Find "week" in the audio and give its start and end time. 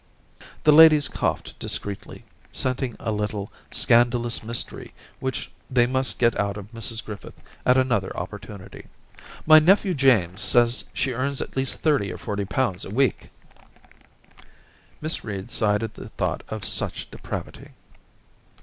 12.89-13.29